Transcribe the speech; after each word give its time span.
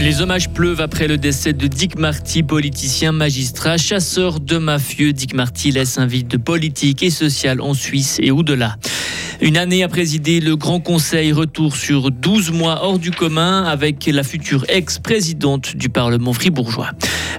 Les 0.00 0.22
hommages 0.22 0.48
pleuvent 0.48 0.80
après 0.80 1.08
le 1.08 1.18
décès 1.18 1.52
de 1.52 1.66
Dick 1.66 1.98
Marty, 1.98 2.42
politicien, 2.42 3.12
magistrat, 3.12 3.76
chasseur 3.76 4.40
de 4.40 4.56
mafieux. 4.56 5.12
Dick 5.12 5.34
Marty 5.34 5.72
laisse 5.72 5.98
un 5.98 6.06
vide 6.06 6.38
politique 6.38 7.02
et 7.02 7.10
social 7.10 7.60
en 7.60 7.74
Suisse 7.74 8.18
et 8.22 8.30
au-delà. 8.30 8.76
Une 9.42 9.56
année 9.56 9.82
à 9.82 9.88
présider 9.88 10.40
le 10.40 10.56
Grand 10.56 10.80
Conseil, 10.80 11.32
retour 11.32 11.76
sur 11.76 12.10
12 12.10 12.50
mois 12.50 12.80
hors 12.82 12.98
du 12.98 13.10
commun 13.10 13.64
avec 13.64 14.06
la 14.06 14.22
future 14.22 14.64
ex-présidente 14.68 15.76
du 15.76 15.90
Parlement 15.90 16.32
fribourgeois. 16.32 16.90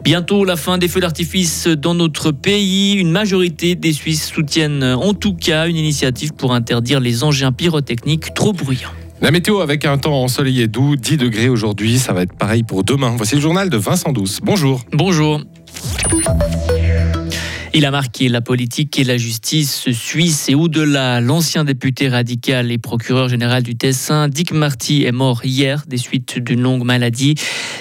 Bientôt 0.04 0.46
la 0.46 0.56
fin 0.56 0.78
des 0.78 0.88
feux 0.88 1.00
d'artifice 1.00 1.68
dans 1.68 1.94
notre 1.94 2.32
pays. 2.32 2.94
Une 2.94 3.12
majorité 3.12 3.76
des 3.76 3.94
Suisses 3.94 4.28
soutiennent 4.28 4.84
en 4.84 5.14
tout 5.14 5.34
cas 5.34 5.68
une 5.68 5.78
initiative 5.78 6.34
pour 6.34 6.54
interdire 6.54 7.00
les 7.00 7.24
engins 7.24 7.52
pyrotechniques 7.52 8.34
trop 8.34 8.54
bruyants. 8.54 8.90
La 9.22 9.30
météo 9.30 9.60
avec 9.60 9.86
un 9.86 10.00
temps 10.00 10.24
ensoleillé 10.24 10.68
doux, 10.68 10.96
10 10.96 11.18
degrés 11.18 11.48
aujourd'hui, 11.48 12.00
ça 12.00 12.12
va 12.12 12.24
être 12.24 12.34
pareil 12.34 12.64
pour 12.64 12.84
demain. 12.84 13.14
Voici 13.16 13.36
le 13.36 13.42
journal 13.42 13.70
de 13.70 13.78
Vincent 13.78 14.12
Douce. 14.12 14.40
Bonjour. 14.42 14.82
Bonjour. 14.92 15.42
Il 17.74 17.86
a 17.86 17.92
marqué 17.92 18.28
la 18.28 18.42
politique 18.42 19.00
et 19.00 19.06
la 19.06 19.18
justice 19.18 19.90
suisse 19.92 20.50
et 20.50 20.56
au-delà. 20.56 21.22
L'ancien 21.22 21.64
député 21.64 22.10
radical 22.10 22.70
et 22.70 22.78
procureur 22.78 23.30
général 23.30 23.64
du 23.64 23.78
Tessin, 23.78 24.28
Dick 24.28 24.52
Marty, 24.52 25.06
est 25.06 25.14
mort 25.14 25.46
hier 25.46 25.86
des 25.88 25.96
suites 25.96 26.38
d'une 26.38 26.62
longue 26.62 26.84
maladie. 26.84 27.36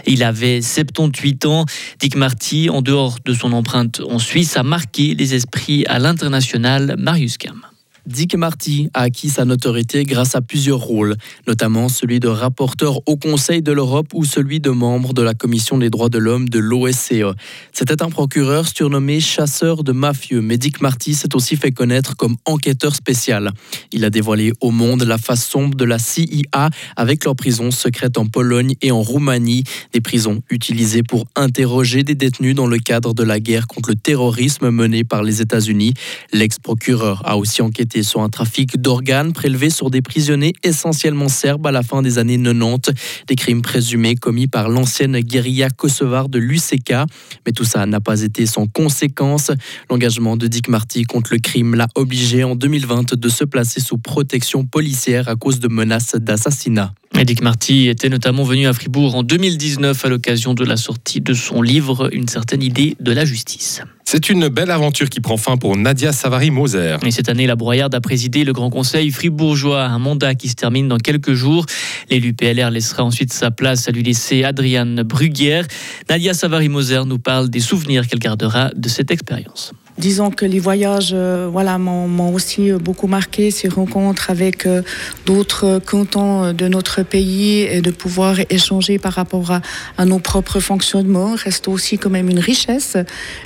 Il 0.07 0.23
avait 0.23 0.63
78 0.63 1.45
ans. 1.47 1.65
Dick 1.99 2.15
Marty, 2.15 2.71
en 2.71 2.83
dehors 2.83 3.19
de 3.25 3.35
son 3.35 3.53
empreinte 3.53 4.01
en 4.09 4.21
Suisse, 4.21 4.57
a 4.57 4.63
marqué 4.63 5.15
les 5.17 5.35
esprits 5.35 5.85
à 5.87 5.99
l'international. 5.99 6.95
Marius 6.97 7.37
Cam. 7.37 7.61
Dick 8.07 8.35
Marty 8.35 8.89
a 8.95 9.03
acquis 9.03 9.29
sa 9.29 9.45
notoriété 9.45 10.05
grâce 10.05 10.35
à 10.35 10.41
plusieurs 10.41 10.81
rôles, 10.81 11.17
notamment 11.47 11.89
celui 11.89 12.21
de 12.21 12.29
rapporteur 12.29 13.01
au 13.07 13.17
Conseil 13.17 13.63
de 13.63 13.73
l'Europe 13.73 14.09
ou 14.15 14.25
celui 14.25 14.61
de 14.61 14.71
membre 14.71 15.13
de 15.13 15.23
la 15.23 15.35
Commission 15.35 15.79
des 15.79 15.91
droits 15.91 16.09
de 16.09 16.19
l'homme 16.19 16.49
de 16.49 16.59
l'OSCE. 16.59 17.35
C'était 17.73 18.03
un 18.03 18.09
procureur 18.09 18.67
surnommé 18.67 19.21
chasseur 19.21 19.85
de 19.85 19.93
mafieux, 19.93 20.41
mais 20.41 20.57
Dick 20.57 20.81
Marty 20.81 21.15
s'est 21.15 21.35
aussi 21.35 21.57
fait 21.57 21.73
connaître 21.73 22.17
comme 22.17 22.37
enquêteur 22.47 22.95
spécial. 22.95 23.53
Il 23.93 24.05
a 24.05 24.11
dévoilé 24.11 24.53
au 24.61 24.71
monde 24.71 25.03
la 25.03 25.19
face 25.19 25.45
sombre 25.45 25.75
de 25.75 25.85
la 25.85 25.99
CIA 25.99 26.71
avec 26.97 27.25
leurs 27.25 27.37
prisons 27.37 27.71
secrètes 27.71 28.19
en 28.19 28.27
Pologne 28.27 28.75
et 28.83 28.91
en 28.91 29.03
Roumanie, 29.03 29.65
des 29.93 30.01
prisons 30.01 30.43
utilisées 30.51 31.03
pour 31.03 31.27
interroger 31.37 32.03
des 32.03 32.15
détenus 32.15 32.55
dans 32.55 32.67
le 32.67 32.79
cadre 32.79 33.15
de 33.15 33.23
la 33.23 33.41
guerre 33.41 33.67
contre 33.67 33.91
le 33.91 33.97
terrorisme 33.97 34.71
menée 34.71 35.05
par 35.05 35.23
les 35.23 35.41
États-Unis. 35.43 35.95
L'ex-procureur 36.33 37.23
a 37.27 37.37
aussi 37.37 37.63
enquêté 37.63 37.90
sur 38.03 38.21
un 38.21 38.29
trafic 38.29 38.81
d'organes 38.81 39.33
prélevés 39.33 39.71
sur 39.71 39.91
des 39.91 40.03
prisonniers 40.03 40.53
essentiellement 40.63 41.29
serbes 41.29 41.67
à 41.67 41.73
la 41.73 41.83
fin 41.83 42.03
des 42.03 42.19
années 42.19 42.41
90, 42.41 42.93
des 43.27 43.35
crimes 43.35 43.63
présumés 43.63 44.15
commis 44.15 44.47
par 44.47 44.69
l'ancienne 44.69 45.19
guérilla 45.21 45.71
kosovare 45.71 46.29
de 46.29 46.39
l'UCK. 46.39 46.93
Mais 47.47 47.53
tout 47.53 47.65
ça 47.65 47.85
n'a 47.87 48.01
pas 48.01 48.23
été 48.23 48.47
sans 48.47 48.67
conséquence. 48.67 49.51
L'engagement 49.91 50.37
de 50.37 50.47
Dick 50.47 50.69
Marty 50.69 51.05
contre 51.05 51.33
le 51.33 51.39
crime 51.39 51.75
l'a 51.75 51.89
obligé 51.95 52.45
en 52.45 52.55
2020 52.55 53.15
de 53.15 53.29
se 53.29 53.45
placer 53.45 53.81
sous 53.81 53.99
protection 53.99 54.65
policière 54.65 55.29
à 55.29 55.37
cause 55.37 55.61
de 55.61 55.69
menaces 55.69 56.15
d'assassinat. 56.15 56.93
Dick 57.25 57.43
Marty 57.43 57.89
était 57.89 58.09
notamment 58.09 58.45
venu 58.45 58.67
à 58.67 58.73
Fribourg 58.73 59.15
en 59.15 59.23
2019 59.23 60.05
à 60.05 60.09
l'occasion 60.09 60.55
de 60.55 60.65
la 60.65 60.77
sortie 60.77 61.21
de 61.21 61.35
son 61.35 61.61
livre 61.61 62.09
Une 62.15 62.29
certaine 62.29 62.63
idée 62.63 62.97
de 62.99 63.13
la 63.13 63.25
justice. 63.25 63.83
C'est 64.05 64.29
une 64.29 64.49
belle 64.49 64.73
aventure 64.73 65.09
qui 65.09 65.21
prend 65.21 65.37
fin 65.37 65.57
pour 65.57 65.77
Nadia 65.77 66.13
Savary-Moser. 66.13 66.97
Et 67.05 67.13
cette 67.13 67.29
année, 67.29 67.47
la 67.47 67.55
Broyarde 67.81 67.95
a 67.95 68.01
présidé 68.03 68.45
le 68.45 68.53
Grand 68.53 68.69
Conseil 68.69 69.11
fribourgeois, 69.11 69.85
un 69.85 69.99
mandat 69.99 70.35
qui 70.35 70.51
se 70.51 70.55
termine 70.55 70.87
dans 70.87 70.99
quelques 70.99 71.33
jours. 71.33 71.65
L'élu 72.11 72.35
PLR 72.35 72.71
laissera 72.71 73.05
ensuite 73.05 73.33
sa 73.33 73.51
place 73.51 73.89
à 73.89 73.91
lui 73.91 74.03
laisser 74.03 74.45
Adriane 74.45 75.03
Bruguière. 75.03 75.67
Nadia 76.11 76.35
Savary-Moser 76.35 77.05
nous 77.07 77.19
parle 77.19 77.49
des 77.49 77.61
souvenirs 77.61 78.07
qu'elle 78.07 78.19
gardera 78.19 78.71
de 78.77 78.89
cette 78.91 79.11
expérience. 79.11 79.73
Disons 79.99 80.31
que 80.31 80.47
les 80.47 80.59
voyages 80.59 81.11
euh, 81.13 81.49
voilà, 81.51 81.77
m'ont 81.79 82.33
aussi 82.33 82.71
euh, 82.71 82.79
beaucoup 82.79 83.07
marqué, 83.07 83.51
ces 83.51 83.69
rencontres 83.69 84.31
avec 84.31 84.67
euh, 84.67 84.83
d'autres 85.27 85.81
cantons 85.85 86.53
de 86.53 86.69
notre 86.69 87.03
pays 87.03 87.61
et 87.61 87.83
de 87.83 87.91
pouvoir 87.91 88.37
échanger 88.51 88.99
par 88.99 89.13
rapport 89.13 89.53
à, 89.99 90.05
nos 90.05 90.19
propres 90.19 90.61
fonctionnements 90.61 91.35
reste 91.35 91.69
aussi 91.69 91.99
quand 91.99 92.11
même 92.11 92.31
une 92.31 92.39
richesse, 92.39 92.97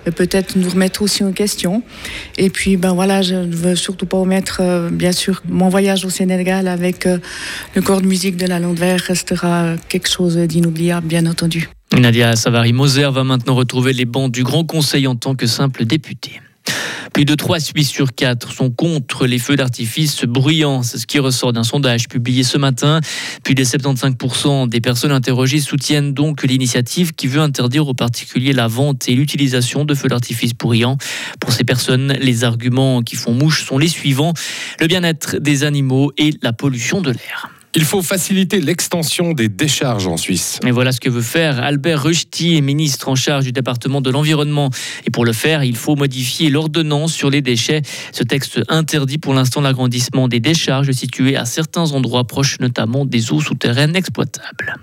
peut-être 0.05 0.57
nous 0.57 0.69
remettre 0.71 1.03
aussi 1.03 1.25
en 1.25 1.33
question. 1.33 1.83
Et 2.39 2.51
puis 2.51 2.77
ben 2.77 2.93
voilà, 2.93 3.23
je 3.23 3.35
ne 3.35 3.55
veux 3.55 3.77
surtout 3.77 4.07
pas 4.07 4.19
omettre 4.19 4.63
bien 4.91 5.13
sûr 5.13 5.43
mon 5.49 5.69
voyage 5.69 6.05
au 6.05 6.11
Sénégal 6.11 6.69
avec 6.69 7.07
le 7.75 7.83
corps 7.83 8.01
de 8.01 8.07
musique 8.07 8.37
de 8.37 8.47
la 8.47 8.59
Landwehr 8.61 9.01
restera 9.01 9.75
quelque 9.89 10.09
chose 10.09 10.37
d'inoubliable 10.37 11.07
bien 11.07 11.27
entendu. 11.27 11.69
Nadia 12.01 12.35
Savary-Moser 12.35 13.11
va 13.13 13.25
maintenant 13.25 13.55
retrouver 13.55 13.93
les 13.93 14.05
bancs 14.05 14.33
du 14.33 14.43
Grand 14.43 14.65
Conseil 14.65 15.07
en 15.07 15.17
tant 15.17 15.35
que 15.35 15.47
simple 15.47 15.85
députée. 15.85 16.41
Plus 17.13 17.25
de 17.25 17.35
3 17.37 17.61
Suisses 17.61 17.91
sur 17.91 18.15
4 18.15 18.53
sont 18.53 18.71
contre 18.71 19.27
les 19.27 19.39
feux 19.39 19.55
d'artifice 19.55 20.25
bruyants. 20.25 20.83
C'est 20.83 20.99
ce 20.99 21.07
qui 21.07 21.21
ressort 21.21 21.53
d'un 21.53 21.63
sondage 21.63 22.09
publié 22.09 22.43
ce 22.43 22.59
matin. 22.59 23.01
Plus 23.45 23.55
de 23.55 23.63
75% 23.63 24.69
des 24.69 24.81
personnes 24.81 25.13
interrogées 25.13 25.61
soutiennent 25.61 26.13
donc 26.13 26.43
l'initiative 26.43 27.13
qui 27.13 27.29
veut 27.29 27.41
interdire 27.41 27.87
aux 27.87 27.95
particuliers 27.95 28.53
la 28.53 28.67
vente 28.67 29.09
et 29.09 29.15
l'utilisation 29.15 29.85
de 29.85 29.95
feux 29.95 30.09
d'artifice 30.09 30.55
bruyants. 30.55 30.99
Pour 31.39 31.53
ces 31.53 31.63
personnes, 31.63 32.17
les 32.21 32.43
arguments 32.43 33.03
qui 33.03 33.15
font 33.15 33.33
mouche 33.33 33.65
sont 33.65 33.79
les 33.79 33.89
suivants. 33.89 34.35
Le 34.81 34.89
bien-être 34.89 35.37
des 35.37 35.63
animaux 35.63 36.13
et 36.19 36.31
la 36.43 36.53
pollution 36.53 37.01
de 37.01 37.13
l'air. 37.13 37.54
Il 37.77 37.85
faut 37.85 38.03
faciliter 38.03 38.61
l'extension 38.61 39.33
des 39.33 39.49
décharges 39.49 40.07
en 40.07 40.17
Suisse. 40.17 40.61
Et 40.65 40.71
voilà 40.71 40.93
ce 40.93 41.01
que 41.01 41.11
veut 41.11 41.23
faire 41.23 41.61
Albert 41.61 42.05
Rushti, 42.05 42.63
ministre 42.63 43.09
en 43.09 43.17
charge 43.17 43.45
du 43.45 43.53
département 43.53 44.01
de 44.01 44.11
l'environnement. 44.11 44.71
Et 45.07 45.11
pour 45.11 45.25
le 45.25 45.33
faire, 45.33 45.65
il 45.65 45.75
faut 45.75 45.97
modifier 45.97 46.51
l'ordonnance 46.51 47.13
sur 47.13 47.31
les 47.31 47.43
déchets. 47.43 47.83
Ce 48.13 48.23
texte 48.23 48.63
interdit 48.69 49.19
pour 49.19 49.35
l'instant 49.35 49.61
l'agrandissement 49.61 50.29
des 50.29 50.39
décharges 50.39 50.93
situées 50.93 51.37
à 51.37 51.47
certains 51.47 51.91
endroits 51.91 52.25
proches 52.25 52.61
notamment 52.61 53.05
des 53.05 53.33
eaux 53.33 53.41
souterraines 53.41 53.97
exploitables. 53.97 54.77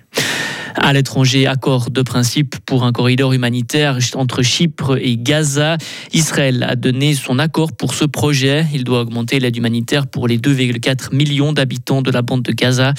À 0.76 0.94
l'étranger, 0.94 1.48
accord 1.48 1.90
de 1.90 2.02
principe 2.02 2.56
pour 2.66 2.84
un 2.84 2.92
corridor 2.92 3.34
humanitaire 3.34 3.98
entre 4.16 4.42
Chypre 4.42 4.98
et 5.02 5.18
Gaza. 5.18 5.78
Israël 6.14 6.66
a 6.68 6.76
donné 6.76 7.14
son 7.14 7.40
accord 7.40 7.74
pour 7.74 7.94
ce 7.94 8.06
projet. 8.06 8.66
Il 8.74 8.84
doit 8.84 9.02
augmenter 9.02 9.40
l'aide 9.40 9.56
humanitaire 9.56 10.08
pour 10.08 10.28
les 10.28 10.38
2,4 10.38 11.14
millions 11.14 11.54
d'habitants 11.54 12.02
de 12.02 12.12
la 12.12 12.22
bande 12.22 12.44
de 12.44 12.52
Gaza. 12.52 12.94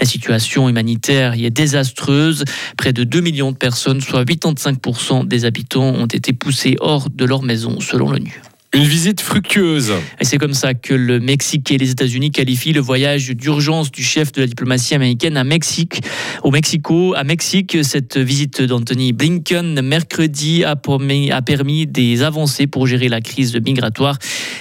La 0.00 0.06
situation 0.06 0.68
humanitaire 0.68 1.34
y 1.34 1.44
est 1.44 1.50
désastreuse. 1.50 2.44
Près 2.76 2.92
de 2.92 3.04
2 3.04 3.20
millions 3.20 3.52
de 3.52 3.56
personnes, 3.56 4.00
soit 4.00 4.24
85% 4.24 5.26
des 5.26 5.44
habitants, 5.44 5.94
ont 5.94 6.06
été 6.06 6.32
poussés 6.32 6.76
hors 6.80 7.10
de 7.10 7.24
leur 7.24 7.42
maison, 7.42 7.80
selon 7.80 8.10
l'ONU. 8.10 8.40
Une 8.74 8.84
visite 8.84 9.22
fructueuse. 9.22 9.94
Et 10.20 10.26
c'est 10.26 10.36
comme 10.36 10.52
ça 10.52 10.74
que 10.74 10.92
le 10.92 11.20
Mexique 11.20 11.70
et 11.70 11.78
les 11.78 11.90
États-Unis 11.90 12.30
qualifient 12.30 12.74
le 12.74 12.80
voyage 12.80 13.30
d'urgence 13.30 13.90
du 13.90 14.02
chef 14.02 14.30
de 14.32 14.42
la 14.42 14.46
diplomatie 14.46 14.94
américaine 14.94 15.38
à 15.38 15.44
Mexique. 15.44 16.02
Au 16.42 16.50
Mexico, 16.50 17.14
à 17.16 17.24
Mexique, 17.24 17.78
cette 17.82 18.18
visite 18.18 18.60
d'Anthony 18.60 19.14
Blinken 19.14 19.80
mercredi 19.80 20.64
a 20.64 20.76
permis, 20.76 21.30
a 21.30 21.40
permis 21.40 21.86
des 21.86 22.22
avancées 22.22 22.66
pour 22.66 22.86
gérer 22.86 23.08
la 23.08 23.22
crise 23.22 23.56
migratoire. 23.56 24.18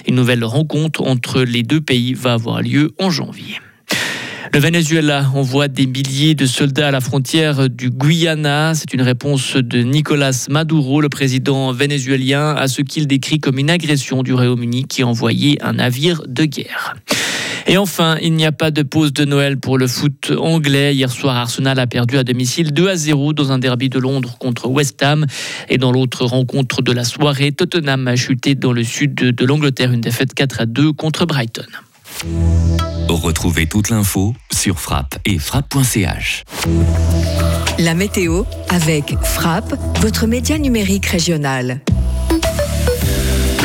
Une 0.08 0.16
nouvelle 0.16 0.46
rencontre 0.46 1.04
entre 1.04 1.42
les 1.42 1.64
deux 1.64 1.82
pays 1.82 2.14
va 2.14 2.34
avoir 2.34 2.62
lieu 2.62 2.94
en 3.00 3.10
janvier. 3.10 3.60
Le 4.58 4.64
Venezuela 4.64 5.24
envoie 5.36 5.68
des 5.68 5.86
milliers 5.86 6.34
de 6.34 6.48
soldats 6.48 6.88
à 6.88 6.92
la 6.92 7.00
frontière 7.00 7.70
du 7.70 7.92
Guyana. 7.92 8.74
C'est 8.74 8.92
une 8.92 9.04
réponse 9.04 9.56
de 9.56 9.84
Nicolas 9.84 10.48
Maduro, 10.50 11.00
le 11.00 11.10
président 11.10 11.72
vénézuélien, 11.72 12.56
à 12.56 12.68
ce 12.68 12.82
qu'il 12.82 13.06
décrit 13.06 13.40
comme 13.40 13.60
une 13.60 13.70
agression 13.70 14.24
du 14.24 14.34
Royaume-Uni 14.34 14.86
qui 14.86 15.04
a 15.04 15.08
envoyé 15.08 15.64
un 15.64 15.74
navire 15.74 16.24
de 16.28 16.46
guerre. 16.46 16.96
Et 17.68 17.78
enfin, 17.78 18.18
il 18.20 18.34
n'y 18.34 18.48
a 18.48 18.52
pas 18.52 18.72
de 18.72 18.82
pause 18.82 19.14
de 19.14 19.26
Noël 19.26 19.60
pour 19.60 19.78
le 19.78 19.86
foot 19.86 20.32
anglais. 20.36 20.96
Hier 20.96 21.12
soir, 21.12 21.36
Arsenal 21.36 21.78
a 21.78 21.86
perdu 21.86 22.18
à 22.18 22.24
domicile 22.24 22.74
2 22.74 22.90
à 22.90 22.96
0 22.96 23.34
dans 23.34 23.52
un 23.52 23.60
derby 23.60 23.90
de 23.90 24.00
Londres 24.00 24.40
contre 24.40 24.70
West 24.70 25.04
Ham. 25.04 25.28
Et 25.70 25.78
dans 25.78 25.92
l'autre 25.92 26.26
rencontre 26.26 26.82
de 26.82 26.94
la 26.94 27.04
soirée, 27.04 27.52
Tottenham 27.52 28.08
a 28.08 28.16
chuté 28.16 28.56
dans 28.56 28.74
le 28.74 28.84
sud 28.84 29.14
de 29.14 29.46
l'Angleterre, 29.46 29.92
une 29.92 30.02
défaite 30.02 30.34
4 30.34 30.62
à 30.62 30.66
2 30.66 30.94
contre 30.94 31.28
Brighton. 31.28 31.68
Retrouvez 33.10 33.68
toute 33.68 33.90
l'info 33.90 34.34
sur 34.52 34.82
frappe 34.82 35.16
et 35.24 35.40
frappe.ch. 35.40 36.44
La 37.80 37.94
météo 37.94 38.44
avec 38.68 39.16
Frappe, 39.24 39.74
votre 40.02 40.28
média 40.28 40.58
numérique 40.58 41.06
régional. 41.06 41.80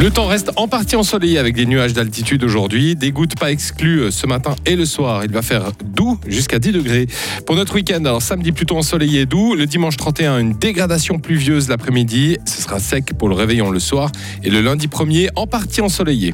Le 0.00 0.10
temps 0.10 0.26
reste 0.26 0.50
en 0.56 0.66
partie 0.68 0.96
ensoleillé 0.96 1.38
avec 1.38 1.54
des 1.54 1.66
nuages 1.66 1.92
d'altitude 1.92 2.42
aujourd'hui. 2.44 2.96
Des 2.96 3.12
gouttes 3.12 3.38
pas 3.38 3.52
exclues 3.52 4.10
ce 4.10 4.26
matin 4.26 4.54
et 4.64 4.74
le 4.74 4.84
soir. 4.84 5.24
Il 5.24 5.30
va 5.30 5.42
faire 5.42 5.70
doux 5.84 6.18
jusqu'à 6.26 6.58
10 6.58 6.72
degrés. 6.72 7.06
Pour 7.46 7.56
notre 7.56 7.74
week-end, 7.74 8.04
alors 8.04 8.22
samedi 8.22 8.52
plutôt 8.52 8.76
ensoleillé 8.76 9.22
et 9.22 9.26
doux. 9.26 9.54
Le 9.54 9.66
dimanche 9.66 9.96
31, 9.96 10.38
une 10.38 10.52
dégradation 10.54 11.18
pluvieuse 11.18 11.68
l'après-midi. 11.68 12.38
Ce 12.46 12.62
sera 12.62 12.80
sec 12.80 13.12
pour 13.18 13.28
le 13.28 13.34
réveillon 13.34 13.70
le 13.70 13.80
soir. 13.80 14.10
Et 14.42 14.50
le 14.50 14.60
lundi 14.60 14.86
1er, 14.86 15.28
en 15.36 15.46
partie 15.46 15.80
ensoleillé. 15.80 16.30